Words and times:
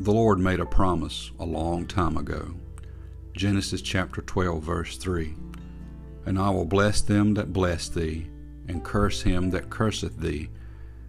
The 0.00 0.12
Lord 0.12 0.38
made 0.38 0.60
a 0.60 0.64
promise 0.64 1.30
a 1.38 1.44
long 1.44 1.84
time 1.84 2.16
ago. 2.16 2.54
Genesis 3.34 3.82
chapter 3.82 4.22
12, 4.22 4.62
verse 4.62 4.96
3. 4.96 5.34
And 6.24 6.38
I 6.38 6.48
will 6.48 6.64
bless 6.64 7.02
them 7.02 7.34
that 7.34 7.52
bless 7.52 7.90
thee, 7.90 8.26
and 8.66 8.82
curse 8.82 9.20
him 9.20 9.50
that 9.50 9.68
curseth 9.68 10.16
thee, 10.16 10.48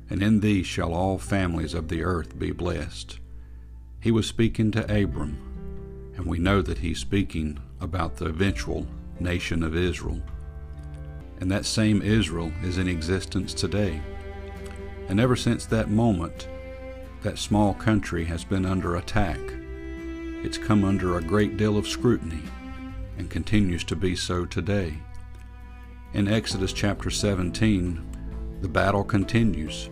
and 0.09 0.21
in 0.21 0.41
thee 0.41 0.61
shall 0.61 0.93
all 0.93 1.17
families 1.17 1.73
of 1.73 1.87
the 1.87 2.03
earth 2.03 2.37
be 2.37 2.51
blessed. 2.51 3.17
He 4.01 4.11
was 4.11 4.27
speaking 4.27 4.71
to 4.71 4.83
Abram, 4.83 5.37
and 6.17 6.25
we 6.25 6.37
know 6.37 6.61
that 6.61 6.79
he's 6.79 6.99
speaking 6.99 7.59
about 7.79 8.17
the 8.17 8.25
eventual 8.25 8.87
nation 9.21 9.63
of 9.63 9.73
Israel. 9.73 10.21
And 11.39 11.49
that 11.49 11.65
same 11.65 12.01
Israel 12.01 12.51
is 12.61 12.77
in 12.77 12.89
existence 12.89 13.53
today. 13.53 14.01
And 15.07 15.17
ever 15.17 15.37
since 15.37 15.65
that 15.67 15.89
moment, 15.89 16.49
that 17.21 17.37
small 17.37 17.73
country 17.73 18.25
has 18.25 18.43
been 18.43 18.65
under 18.65 18.95
attack. 18.95 19.39
It's 20.43 20.57
come 20.57 20.83
under 20.83 21.17
a 21.17 21.23
great 21.23 21.55
deal 21.55 21.77
of 21.77 21.87
scrutiny 21.87 22.41
and 23.17 23.29
continues 23.29 23.83
to 23.85 23.95
be 23.95 24.15
so 24.15 24.45
today. 24.45 24.95
In 26.13 26.27
Exodus 26.27 26.73
chapter 26.73 27.11
17, 27.11 28.57
the 28.61 28.67
battle 28.67 29.03
continues, 29.03 29.89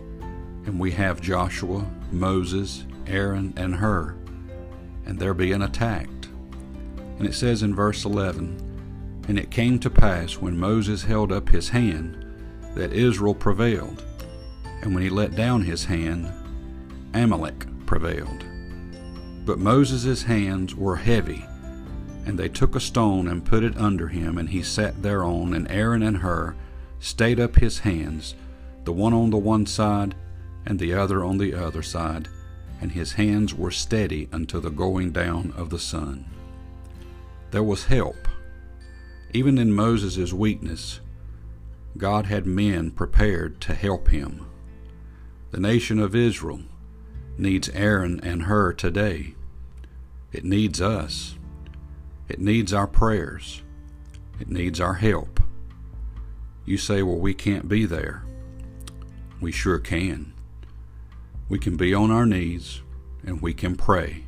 and 0.66 0.78
we 0.78 0.90
have 0.90 1.20
Joshua, 1.20 1.88
Moses, 2.10 2.84
Aaron, 3.06 3.54
and 3.56 3.76
Hur, 3.76 4.16
and 5.06 5.18
they're 5.18 5.34
being 5.34 5.62
attacked. 5.62 6.28
And 7.18 7.26
it 7.26 7.34
says 7.34 7.62
in 7.62 7.74
verse 7.74 8.04
11, 8.04 9.24
And 9.28 9.38
it 9.38 9.50
came 9.50 9.78
to 9.80 9.90
pass 9.90 10.36
when 10.36 10.58
Moses 10.58 11.04
held 11.04 11.30
up 11.30 11.48
his 11.48 11.68
hand 11.68 12.26
that 12.74 12.92
Israel 12.92 13.34
prevailed, 13.34 14.04
and 14.82 14.94
when 14.94 15.02
he 15.02 15.10
let 15.10 15.36
down 15.36 15.62
his 15.62 15.84
hand, 15.84 16.32
Amalek 17.14 17.66
prevailed. 17.86 18.44
But 19.44 19.58
Moses' 19.58 20.22
hands 20.22 20.74
were 20.74 20.96
heavy, 20.96 21.44
and 22.24 22.38
they 22.38 22.48
took 22.48 22.76
a 22.76 22.80
stone 22.80 23.26
and 23.26 23.44
put 23.44 23.64
it 23.64 23.76
under 23.76 24.08
him, 24.08 24.38
and 24.38 24.48
he 24.48 24.62
sat 24.62 25.02
thereon, 25.02 25.54
and 25.54 25.68
Aaron 25.70 26.02
and 26.02 26.18
Hur 26.18 26.54
stayed 27.00 27.40
up 27.40 27.56
his 27.56 27.80
hands, 27.80 28.34
the 28.84 28.92
one 28.92 29.12
on 29.12 29.30
the 29.30 29.38
one 29.38 29.66
side, 29.66 30.14
and 30.66 30.78
the 30.78 30.92
other 30.92 31.24
on 31.24 31.38
the 31.38 31.54
other 31.54 31.82
side, 31.82 32.28
and 32.80 32.92
his 32.92 33.12
hands 33.12 33.54
were 33.54 33.70
steady 33.70 34.28
unto 34.32 34.60
the 34.60 34.70
going 34.70 35.10
down 35.10 35.52
of 35.56 35.70
the 35.70 35.78
sun. 35.78 36.26
There 37.50 37.62
was 37.62 37.86
help. 37.86 38.28
Even 39.32 39.58
in 39.58 39.72
Moses' 39.72 40.32
weakness, 40.32 41.00
God 41.96 42.26
had 42.26 42.46
men 42.46 42.90
prepared 42.90 43.60
to 43.62 43.74
help 43.74 44.08
him. 44.08 44.46
The 45.50 45.60
nation 45.60 45.98
of 45.98 46.14
Israel 46.14 46.60
needs 47.40 47.68
Aaron 47.70 48.20
and 48.22 48.42
Hur 48.42 48.72
today. 48.74 49.34
It 50.32 50.44
needs 50.44 50.80
us. 50.80 51.36
It 52.28 52.38
needs 52.38 52.72
our 52.72 52.86
prayers. 52.86 53.62
It 54.38 54.48
needs 54.48 54.80
our 54.80 54.94
help. 54.94 55.40
You 56.64 56.78
say, 56.78 57.02
well, 57.02 57.18
we 57.18 57.34
can't 57.34 57.68
be 57.68 57.84
there. 57.86 58.22
We 59.40 59.50
sure 59.50 59.78
can. 59.78 60.32
We 61.48 61.58
can 61.58 61.76
be 61.76 61.92
on 61.92 62.10
our 62.10 62.26
knees 62.26 62.82
and 63.24 63.42
we 63.42 63.54
can 63.54 63.74
pray. 63.74 64.24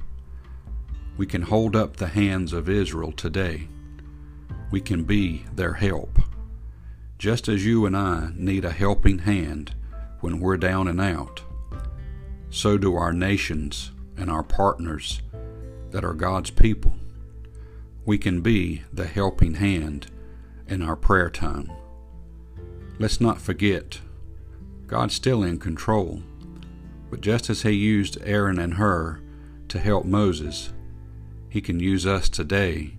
We 1.17 1.27
can 1.27 1.43
hold 1.43 1.77
up 1.77 1.97
the 1.97 2.09
hands 2.09 2.53
of 2.53 2.69
Israel 2.69 3.13
today. 3.13 3.69
We 4.71 4.81
can 4.81 5.05
be 5.05 5.45
their 5.55 5.75
help. 5.75 6.19
Just 7.19 7.49
as 7.49 7.65
you 7.65 7.87
and 7.87 7.97
I 7.97 8.31
need 8.35 8.65
a 8.65 8.73
helping 8.73 9.21
hand 9.21 9.75
when 10.21 10.41
we're 10.41 10.57
down 10.57 10.89
and 10.89 11.01
out 11.01 11.43
so 12.53 12.77
do 12.77 12.95
our 12.95 13.15
nations 13.15 13.93
and 14.19 14.31
our 14.31 14.43
partners 14.43 15.23
that 15.91 16.05
are 16.05 16.13
God's 16.13 16.51
people. 16.51 16.93
We 18.05 18.19
can 18.19 18.43
be 18.43 18.83
the 18.93 19.07
helping 19.07 19.55
hand 19.55 20.09
in 20.69 20.83
our 20.83 20.95
prayer 20.95 21.31
time. 21.31 21.73
Let's 22.99 23.23
not 23.23 23.41
forget, 23.41 24.01
God's 24.87 25.15
still 25.15 25.43
in 25.43 25.59
control, 25.61 26.23
but 27.11 27.23
just 27.23 27.49
as 27.49 27.63
He 27.63 27.71
used 27.71 28.19
Aaron 28.23 28.59
and 28.59 28.75
Hur 28.75 29.23
to 29.69 29.79
help 29.79 30.05
Moses, 30.05 30.75
He 31.49 31.63
can 31.63 31.81
use 31.81 32.07
us 32.07 32.29
today 32.29 32.99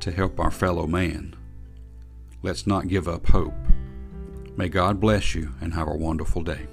to 0.00 0.10
help 0.10 0.40
our 0.40 0.50
fellow 0.50 0.86
man. 0.86 1.36
Let's 2.42 2.66
not 2.66 2.88
give 2.88 3.08
up 3.08 3.26
hope. 3.28 3.54
May 4.56 4.70
God 4.70 5.00
bless 5.00 5.34
you 5.34 5.52
and 5.60 5.74
have 5.74 5.86
a 5.86 5.94
wonderful 5.94 6.42
day. 6.42 6.66